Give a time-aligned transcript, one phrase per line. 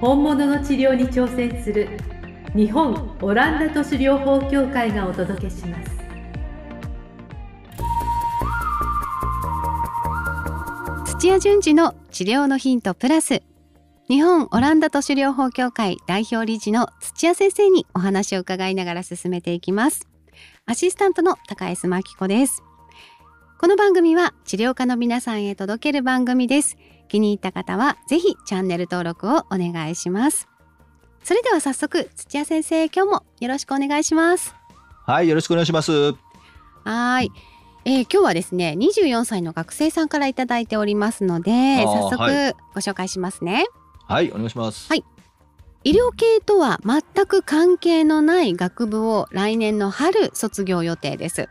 [0.00, 1.88] 本物の治療に挑戦する
[2.56, 5.90] 日本オランダ都市療法協会がお届けします。
[11.18, 13.42] 土屋順次の治療のヒントプラス
[14.08, 20.08] 日本オランダ都市療法協会代表理事の土屋先生にお話を伺いながら進めていきます。
[20.64, 22.62] アシスタントの高江真紀子です。
[23.60, 26.78] この番組は治療家の皆さんへ届ける番組です。
[27.10, 30.48] 気に入った方はぜひチャンネル登録をお願いします。
[31.22, 34.54] それでは早速土屋先生今日もよろしくお願いします。
[35.04, 36.14] はいよろしくお願いします。
[36.84, 37.30] はい。
[37.84, 43.66] えー、今日はですね24歳の学生さんからいただいておりますので早速ご紹介しますね。
[44.06, 44.88] はい、お願いします。
[44.88, 45.04] はい。
[45.82, 51.48] 医療系とは全く関係のない学部を来年の春卒業予定です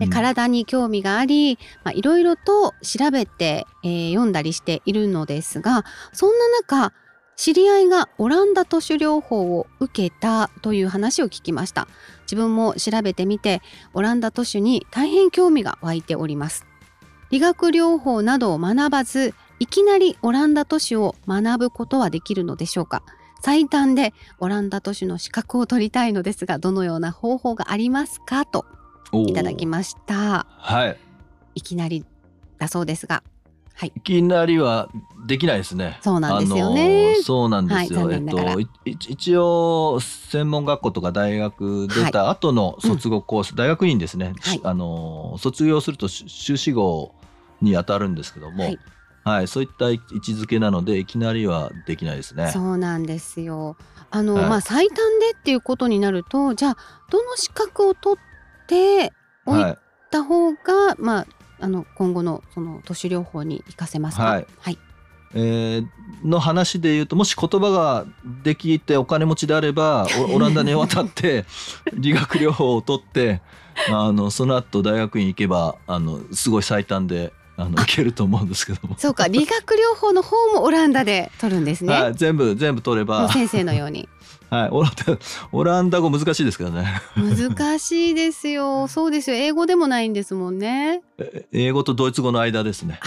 [0.00, 1.60] で体に興味があり
[1.94, 6.92] いろいろと調べて、えー、読んだりしているのですがそんな中
[7.36, 11.88] 知り合いがオランダ都市療法を受けたという話を聞きました。
[12.22, 13.62] 自分も調べてみて
[13.94, 16.66] オランダ都市に大変興味が湧いております。
[17.30, 23.02] 理学療法などを学ばずいきなりオランダ都市を学ぶことはできるのでしょうか。
[23.42, 28.44] 最短でオランダ都市の資格を取りたいのですがどのような方法がありますか？
[28.44, 28.66] と
[29.12, 30.96] いただきましたはい
[31.54, 32.04] いきなり
[32.58, 33.22] だそうですが
[33.80, 34.90] はい、いきなりは
[35.26, 35.98] できないですね。
[36.02, 37.14] そうなんですよね。
[37.22, 38.08] そうなんですよ。
[38.08, 38.16] はい、
[38.84, 44.34] えっと一応専門学校とか大学出た後の卒業コース、はい、大学院ですね。
[44.38, 47.14] はい、あの卒業すると修士号
[47.62, 48.76] に当たるんですけども。
[49.22, 52.50] はい、そういった位置づけなのでいきなりはできないですね。
[52.52, 53.76] そうなんですよ。
[54.10, 56.76] あの、まあ最短でっていうことになると、じゃあ
[57.10, 58.29] どの資格を取って
[59.46, 59.76] おい
[60.10, 61.26] た方が、まあ
[61.62, 64.24] あの今後のその都市療法に活かせますか？
[64.24, 64.46] はい。
[64.60, 64.78] はい、
[65.34, 65.86] えー、
[66.24, 68.06] の話で言うともし言葉が
[68.42, 71.44] できてお金持ちであれば オランダに渡って
[71.94, 73.42] 理学療法を取って
[73.92, 84.08] あのその後大学院行けばあのすごい最短であのいけると思うんですけどもそうか理学療法の方もオランダで取るんですね、はい、全部全部取れば先生のように
[84.50, 85.18] はい、オランダ
[85.52, 87.00] オランダ語難しいですからね。
[87.16, 88.88] 難しいですよ。
[88.90, 89.36] そうですよ。
[89.36, 91.02] 英語でもないんですもんね。
[91.52, 92.98] 英語とドイツ語の間ですね。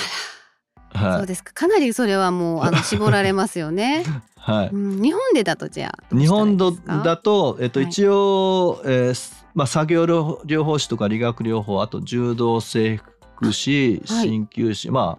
[0.93, 1.51] はい、そうですか。
[1.51, 4.05] かなりそれはもうあの絞られますよね。
[4.37, 13.12] はい、うん、日本でだとじゃあ日本だと、えっと、一応、はい、えー、まあ、作業療法士とか理学療法あと柔道整復
[13.51, 15.17] 師鍼灸師、ま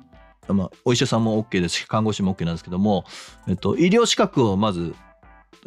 [0.48, 3.04] あまあ、お医者さんも OK ですし看護師も OK なんですけども、
[3.48, 4.94] えっと、医療資格をまず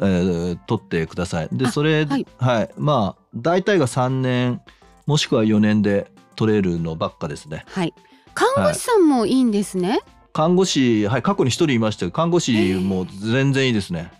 [0.00, 1.48] えー、取ってください。
[1.52, 4.60] でそれ、はい、はい、まあ大体が3年
[5.06, 7.64] もしくは4年で取れるのばっかですね。
[7.68, 7.94] はい。
[8.34, 9.90] 看護師さんもいいんですね。
[9.90, 10.00] はい、
[10.32, 14.12] 看護師はい過去に一人いましたけど看護師も全然いいですね。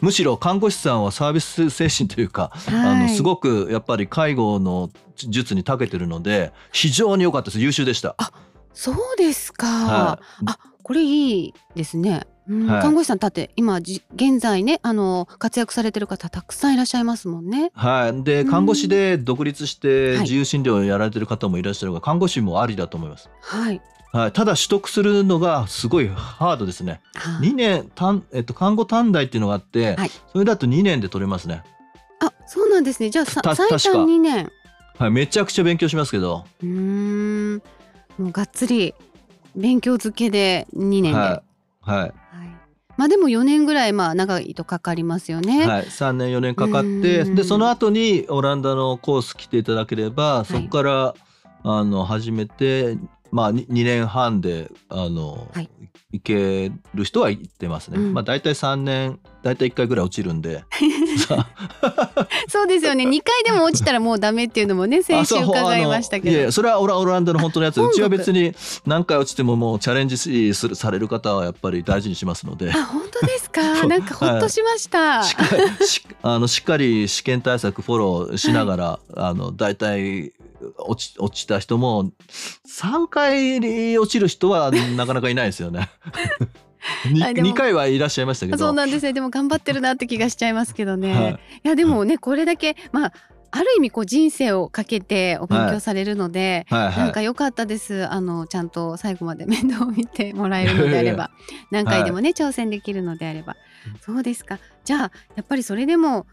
[0.00, 7.60] むしろ看護師さんはサービス精神というか、はい、あのすごくやっぱり介護の術に長けてるので非常に良かったです。
[7.60, 8.14] 優秀でした。
[8.18, 8.30] あ
[8.74, 12.26] そうですか、はい、あこれいいですね。
[12.48, 14.02] はい、看護師さんだって今現
[14.38, 17.72] 在ねあの活躍されてる方たくさんいらっしゃいますもんね。
[17.74, 18.22] はい。
[18.22, 23.28] で看護師で独立して自由診療をやられてる方もいらっしゃるが、はい、看護師もありだと思います。
[23.40, 23.80] はい
[24.16, 27.00] はい、ただ取得するのがすごいハードですね。
[27.14, 31.62] は2年単、えっと、看護短大っていうのがあって、はい、それだと2年で取れますね。
[32.20, 33.10] あそうなんですね。
[33.10, 34.50] じゃあ最短2年。
[34.98, 36.44] はい、めちゃくちゃ勉強しますけど。
[36.62, 37.62] うん。
[38.16, 38.94] もうがっつり
[39.54, 41.18] 勉強漬けで2年で。
[41.18, 41.42] は
[41.82, 42.12] い、はい。
[42.96, 45.66] まあでも4年ぐらいまあ長いとかかりますよね。
[45.66, 51.20] はい、3年4年かかってでその後にオランダのコース来ていただければそこから、はい、
[51.64, 52.96] あの始めて
[53.36, 55.68] まあ 2, 2年半であの、はい、
[56.10, 57.98] いける人は行ってますね。
[57.98, 60.64] うん、まあ大体3年大体1回ぐらい落ちるんで。
[62.48, 63.04] そうですよね。
[63.04, 66.38] 2回でも落ちたらもうダメっていうのもね 先週伺いましたけど。
[66.38, 67.82] いやそれはオラオランダの本当のやつ。
[67.82, 68.54] うちは別に
[68.86, 70.16] 何回落ちてももうチャレンジ
[70.54, 72.70] するされる方はやっぱり大事にしますので。
[72.70, 73.60] あ本当ですか？
[73.86, 75.24] なんかほっとしました、は
[75.82, 80.32] い、しあのしっかり試験対策フォローしながら、はい、あの大体
[80.78, 82.12] 落ち落ちた人も
[82.66, 85.90] 3回落ちる人はなかなかいないですよね。
[87.24, 87.48] あでも。
[87.48, 88.58] 2回はいらっしゃいましたけど。
[88.58, 91.32] そうなんですねでも頑張ってるなって気がしちゃいますけどね、はい。
[91.32, 93.12] い、やでもねこれだけまあ
[93.50, 96.98] ある意味こう人生をかけてお勉強されるので、はいはい。
[96.98, 98.06] なんか良かったです。
[98.06, 101.30] あのちゃんと最後まで面倒を見てもらえるのであれば
[101.70, 103.56] 何回でもね、挑戦できるのであれば。
[104.04, 104.58] そうですか。
[104.84, 106.26] じゃあやっぱりそれでも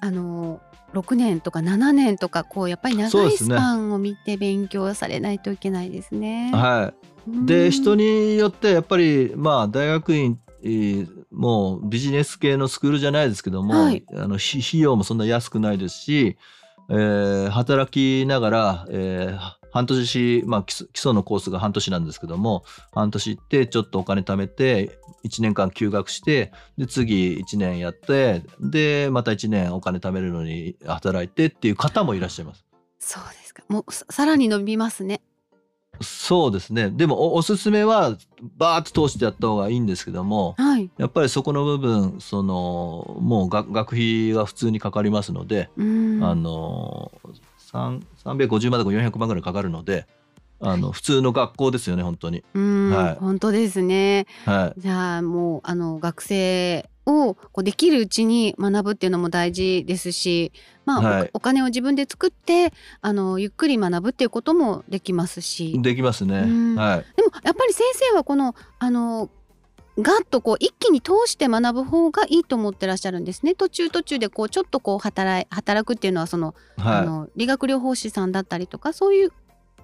[0.00, 0.60] あの
[0.94, 6.50] 6年とか7年とかこうやっぱり長いスパンを見て勉強されないといけないですね。
[6.52, 6.94] は
[7.26, 7.30] い。
[7.30, 7.46] うん。
[7.46, 14.04] で人によってやっぱりまあ大学院えーもうビジネス系のスクールじゃないですけども、はい。
[14.12, 16.36] あの費費用もそんな安くないですし、
[16.88, 22.62] えー働きながら、えー半年、まあ、基礎のコースが半年なんですけども
[22.92, 32.64] 半年行ってちょっとお金貯めて1年間休学してで次1年やってでまた1年お金貯めるのに働いてっていう方もいらっしゃいます。
[33.00, 35.20] そうですかもうささらに伸びますね。
[36.00, 38.16] そうですねでもおおすすめは
[38.56, 40.88] バーッと通してやった方がいいんですけどもはい。
[40.98, 47.40] やっぱりそこの部分そのもう学学費が普通にかかりますので、うんあの3
[47.74, 50.06] 350万とか400万ぐらいかかるので
[50.60, 52.44] あの普通の学校ですよね本当に。
[52.54, 54.26] うん、はい本当ですね。
[54.44, 60.52] はいじゃあもうあの学生をこうできるうちに学ぶっていうのも大事ですし、
[60.86, 62.72] まあ、おはいお金を自分で作って
[63.02, 65.80] あのゆっくり学ぶっていうこともできますし。
[65.82, 66.38] できますね。
[66.38, 69.28] うんはいでもやっぱり先生はこのあの
[70.00, 73.54] ガッとこう一気に通して学ぶ方がいいと思ってらっしゃるんですね。
[73.54, 79.32] 途中途中でこうちょっとこう働い働くっていうのはそのあはの理学療法士さんだったりとかそういう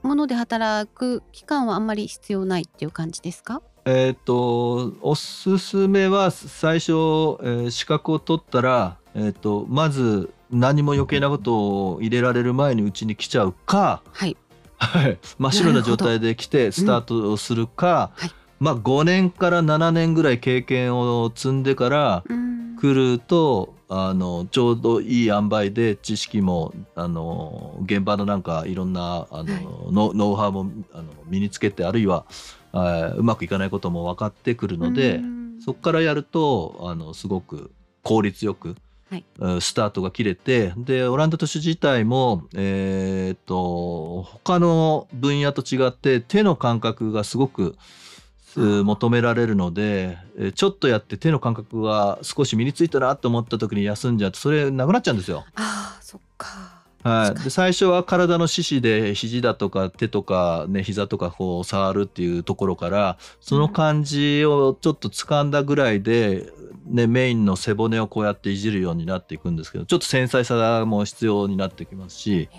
[0.02, 3.62] もので働く期間はあんまり必要ないっていう感じですか？
[3.86, 3.90] い。
[3.90, 14.02] えっ、とおすすめは最初、えー資格を取ったらえっ、とまず何も余計なことを入れられる前にうちに来ちゃうか。
[14.12, 14.36] はい。
[14.82, 18.30] はい、真っ白な状態で来てスタートをするか、はい
[18.60, 22.60] まあ5年から7年ぐらい経験を積んでからうん。
[22.80, 29.64] 来るとあのちょうどいい塩梅で知識もあの現場のなんかいろんなあの、はい。
[29.92, 32.24] ノノウハウもあの身につけてあるいは
[32.72, 35.60] あうまくいかないことも分かってくるので、うん。
[35.60, 37.70] そこからやるとあのすごく
[38.02, 38.76] 効率よく、
[39.10, 39.24] はい。
[39.38, 48.09] うんスタートが切れてでオランダ都市自体も、えーっと他の分野と違って手の感覚がすごくす
[48.56, 55.44] 求められるのでえーちょっとやって手の感覚が少し身についたなと思った時に休んじゃうとそれなくなっちゃうんですよ。
[55.54, 56.80] ああそっか。
[57.02, 66.52] はい、にで最初は体の四肢で肘だとか手とかね膝とかこう触るっていうところからその感じをちょっと掴んだぐらいで、
[66.86, 72.50] ね、メインの背骨をこうやっていじるようになっていくんですけどちょっと繊細さも必要になってきますし、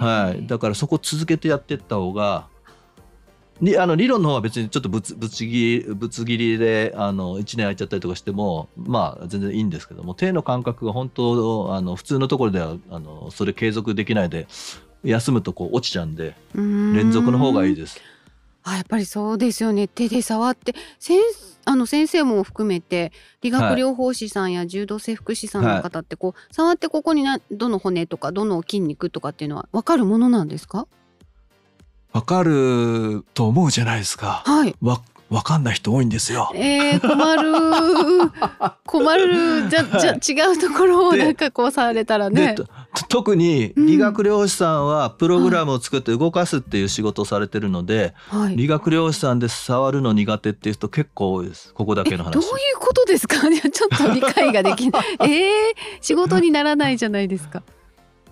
[0.00, 2.48] はい、だからそこ続けてやっていった方が
[3.60, 14.46] にあの理論の方は別にちょっとぶつぶつ切りぶつ切りであの1年空いちゃったりとかしてもまあ全然いいんですけども手の感覚が本当あの普通のところではあのそれ継続できないで
[15.04, 18.00] 休むとこう落ちちゃうんで連連続の方がいいです。
[18.64, 19.86] あやっぱりそうですよね。
[19.86, 21.18] 手で触って先
[21.64, 30.86] あの先生も含めて理学療法士さんや柔道整復師さんの方ってこう、触ってここになどの骨とかどの筋肉とかっていうのは分かるものなんですか？
[32.16, 34.42] わかると思うじゃないですか。
[34.46, 34.74] はい。
[34.80, 36.50] わわかんない人多いんですよ。
[36.54, 37.52] えー、困る。
[38.86, 39.68] 困る。
[39.68, 39.84] じゃ
[40.16, 42.54] じゃ違うところをでなんかこう触れたらね。
[43.10, 48.56] 特に理学療師さんはプログラムを作って動かすっていう仕事をされてるので、はい。
[48.56, 51.74] 理学療師さんで触るの苦手っていう人結構多いです。
[51.74, 52.32] ここだけの話。
[52.32, 53.36] どういうことですか？
[53.44, 55.04] ちょっと理解ができない。
[55.20, 55.28] えー、
[56.00, 57.62] 仕事にならないじゃないですか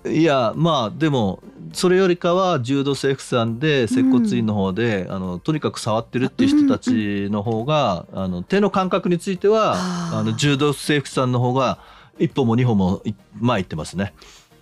[0.06, 1.42] いやまあでも
[1.72, 9.74] それよりかは柔道整復さんで接骨院の方で、あのとにかく触ってるっていう人たちの方が、あの手の感覚については
[10.12, 11.78] あの柔道整復さんの方が
[12.18, 14.14] 一歩も二歩もい前行ってますね。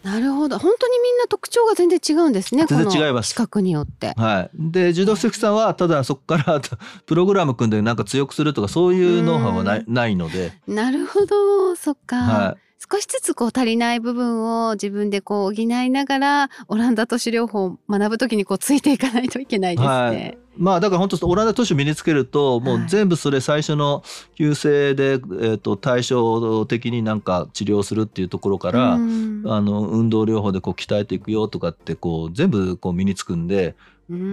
[0.02, 0.58] なるほど。
[0.58, 3.30] 本当にみんな特徴が全然違うんですね全然違います。
[3.30, 4.14] 資格によって。
[4.16, 6.60] はい、で柔道整復さんはただそこから
[7.06, 11.76] プログラム組んでなんか強くするとかそういうノウハウはない,、ないので、なるほど。
[11.76, 12.56] そっか、は
[12.90, 19.88] 少しずつこう足りない部分を自分でこう補いながらオランダ都市療法を学ぶときにこうついていかないといけないですね。
[19.88, 20.38] はい。
[20.56, 24.02] まあだから本当オランダ都市を身につけるともう全部それ最初の
[24.36, 29.44] 急性で、えー、と対照的になんか治療するっていうところから、うん。
[29.46, 33.74] あの運動療法でこう鍛えていくよとかってこう全部こう身につくんで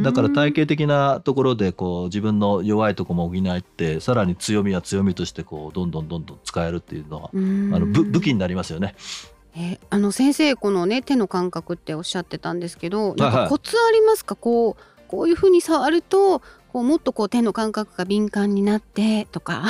[0.04, 7.72] だから体系的なところでこう自分の弱いところも補ってさらに強みは強みとしてこうどんどんどんどん使えるっていうのはうん。
[7.74, 8.96] あの武武器になりますよね。
[9.56, 13.36] えーあの先生このね手の感覚っておっしゃってたんですけどなんはい。
[13.38, 14.36] はいかコツありますか？
[14.36, 16.40] こうこういうふうに触ると
[16.74, 19.64] こうもっとこう手の感覚が敏感になってとか。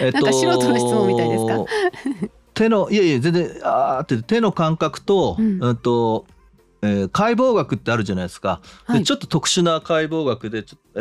[0.00, 1.58] なんか素人の質問みたいですか？
[2.54, 6.24] 手のいやいや全然あーって手の感覚と,、ううんんと
[6.82, 11.00] えー解剖学ってあるじゃないですか、ではいちょっと特殊な解剖学でえ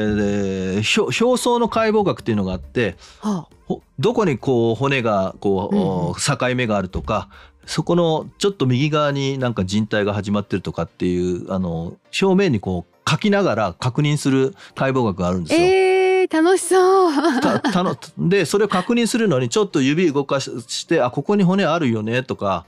[0.79, 7.29] ー表表層の解剖学っていうのがあってはほどこにこう骨がこう、境目があるとか
[7.65, 15.67] そこのちょっと右側になんか人体が始まってるとかっていうあの表面にこう書きながら確認する解剖学があるんあ、ですよ。
[15.67, 17.13] えー、楽しそう。
[18.17, 22.65] でそれを確認するのにちょっと指動かしてあここに骨あるよねとか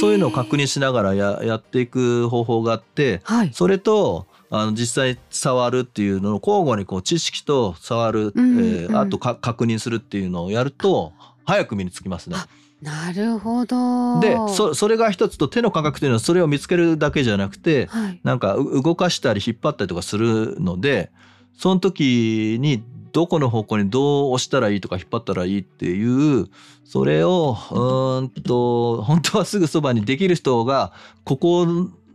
[0.00, 3.50] そういうのを確認しながらややっていく方法があってはい。
[3.52, 11.12] それとあの実際触るっていうのを交互にこう知識と触る、うんえーうんあとか確認するっていうのをやると
[11.44, 12.36] 早く身につきますね。
[12.80, 14.20] なるほど。
[14.20, 18.20] でそそれが一つと手の感覚というのはそれを見つけるだけじゃなくてはい。
[18.22, 21.10] なんかう動かしたり引っ張ったりとかするので
[21.56, 22.82] その時に
[23.12, 26.48] どこの方向にどう押したらいいとか引っ張ったらいいっていう
[26.84, 30.92] それをうーんと本当はすぐそばにできる人が
[31.24, 31.66] ここ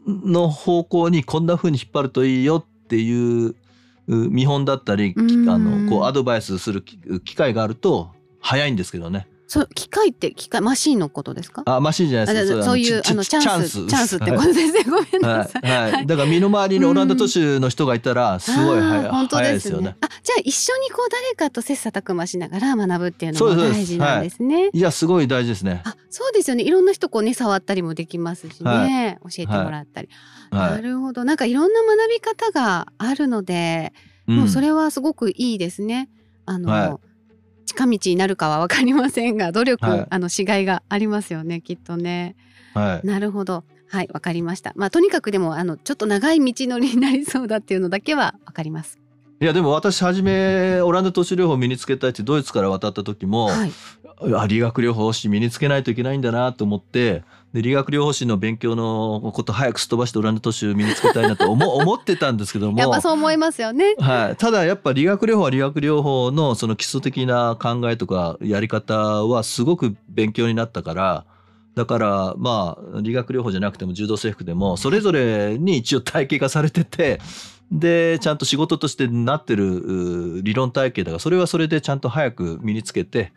[0.06, 3.56] の方向にこんな風に引っ張るといいよっていう
[4.08, 9.28] う見本だったりうんあのこうアドバイスする機機会があると早いんですけどね。
[9.52, 11.64] そう機械って機械マシンのことですか？
[11.66, 12.54] あマシンじゃないです。
[12.54, 14.18] かあそういうちあのチャンスチャンス。
[14.18, 14.48] ってこはい。
[14.50, 14.84] とですね。
[14.84, 15.68] ごめんなはさい。
[15.68, 19.96] い、はい、だから身の回りにオランダ都市の人がいたらすごいあ早いでですよね。
[20.02, 24.70] あじゃあ一緒にこう誰かと切磋琢磨しながら学ぶっていうのも大事なんですね。
[24.72, 24.80] い。
[24.80, 25.82] やすごい大事ですね。
[25.84, 26.64] あそうですよね。
[26.64, 30.10] いろんな人こうね触ったりもできますしね、は教えてもらったり、
[30.52, 30.70] は。
[30.70, 30.84] ない。
[30.84, 31.24] るほど。
[31.24, 33.94] なんかいろんな学び方があるので、
[34.28, 36.08] もうそれはすごくいいですね。
[36.46, 37.00] あの、は
[37.74, 42.36] 近道になるかは分かりませんが努力、はいあのしがいがありますよねきっとね。
[42.76, 43.08] うんはい。
[43.08, 44.74] なるほどはいわかりました。
[44.76, 49.00] まあとにかくでもあのちょっと長い道のりになりそうだっていうのだけはわかります。
[49.42, 53.72] いやでも私初めオランダ都市療法を身につけたいってドイツから渡った時も、はい。
[54.22, 63.96] あ理学療法士身につけないといけないんだなと思ってで理学療法士の勉強のこと早くすっ飛ばしてオランダ都市を身につけたいなと思 思ってたんですけどもやっぱそう思いますよね。
[63.98, 71.26] はい、ただやっぱ理学療法は理学療法のその基礎的な考えとかやり方はすごく勉強になったから
[71.76, 77.22] だからまあ理学療法じゃなくても柔道整復でもそれぞれに一応体系化されてて
[77.72, 83.32] でちゃんと仕事としてなってるう理論体系だからそれはそれでちゃんと早く身につけて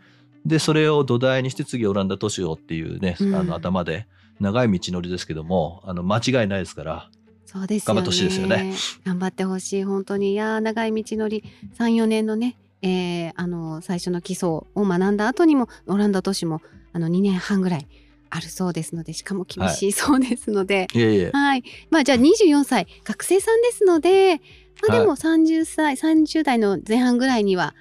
[0.47, 4.07] でそれを土台にして次オランダ都市をっていうね、うんあの頭で
[4.41, 7.11] 長い道のりですけどもあの間違いないですから。
[7.47, 8.01] そうですよね。
[8.01, 8.75] 頑張ってほしいですよね。
[9.05, 11.45] 頑張ってほしい本当にいやー長い道のり
[11.79, 16.61] 3、4年のね、えーあの最初の基礎を学んだ後にもオランダ都市も
[16.93, 17.87] あの2年半ぐらい
[18.35, 21.31] あるそうですのでしかも厳しいそうですので、いえいえ。
[21.33, 22.87] はい、まあじゃあ24歳。
[23.05, 24.41] 学生さんですので、
[24.89, 27.75] まあ、でも30歳、30代の前半ぐらいには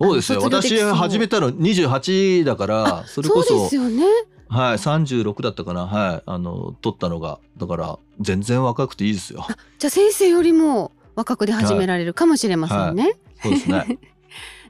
[0.00, 4.04] そうですよ私始めたの28だからそれこそうでそすよね。
[4.48, 5.86] はい36だったかな。
[5.86, 6.22] はい。
[6.26, 7.38] あの取ったのが。
[7.56, 9.46] だから全然若くていいですよ。
[9.78, 13.16] じゃあ先生よりも若くで始められるかもしれませんね。
[13.40, 13.98] そうですね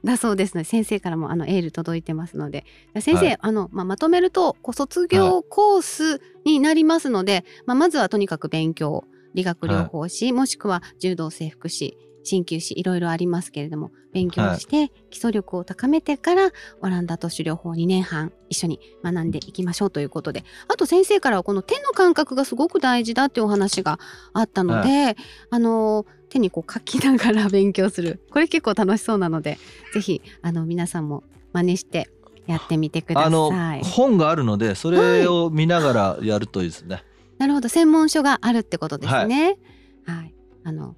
[0.03, 2.65] だそうですので先生からもあのエール届いてますので。
[2.99, 3.37] 先生、はい。
[3.39, 16.51] あのまあ、まとめるとこう卒業コースになりますので、まあ、まずはとにかく勉強理学療法士、もしくは柔道整復師鍼灸師いろいろありますけれども勉強して基礎力を高めてから
[16.81, 20.43] オランダ都市療法2年半一緒に学んでいきましょうということで。
[20.67, 23.99] あと先生からはこの手の感覚がすごく大事だっていうお話が
[24.33, 25.15] あったので、
[25.49, 28.19] あの手にこう書きながら勉強する。
[28.31, 29.57] これ結構楽しそうなので
[29.93, 32.09] ぜひあの皆さんも真似して
[32.45, 33.83] やってみてくだあのさい。
[33.83, 37.03] 本があるのでそれを見ながらやるといいですね、
[37.37, 37.69] なるほど。
[37.69, 39.57] 専門書があるってことですね。
[40.05, 40.95] はい、あの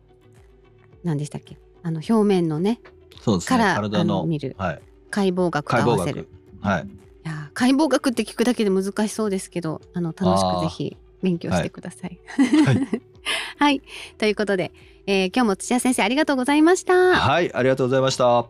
[1.03, 1.57] 何でしたっけ？
[1.83, 2.81] あの表面のね。
[3.21, 3.57] そうですね。
[3.57, 4.55] から体の見る。
[4.57, 6.27] はい、解剖学と合わせる。
[6.61, 6.71] 学。
[6.71, 6.85] はい。
[6.85, 6.89] い
[7.23, 12.19] やー解剖学って聞くだけで難しそうですけどあの楽しくぜひ勉強してください。
[12.65, 12.87] はい。
[13.57, 13.81] はい、
[14.17, 14.71] ということで、
[15.11, 16.93] えー今日も土屋先生ありがとうございました。
[16.93, 18.45] はいありがとうございました。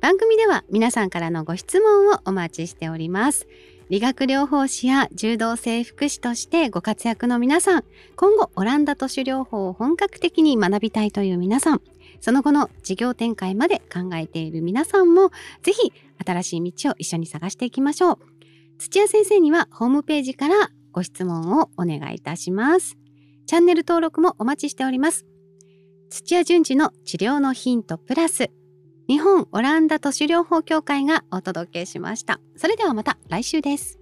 [0.00, 3.46] 番組では皆さんからのご質問をお待ちしております。
[3.90, 7.84] 理学療法士や柔道整復師としてご活躍の皆さん
[8.16, 11.82] 今後オランダ都市療法を本格的に学びたいという皆さん
[12.20, 15.30] その後の事業展開まで考えている皆さんも
[15.62, 15.92] ぜひ
[16.24, 18.18] 新しい道を一緒に探していきましょう。
[18.78, 22.99] 土屋先生にはホームページからご質問をお願いいたします
[23.50, 25.26] チャンネル登録もお待ちしております。
[26.08, 28.48] 土屋順次の治療のヒントプラス。
[29.08, 32.40] 日本オランダ都市療法協会がお届けしました。
[32.54, 33.99] それではまた来週です。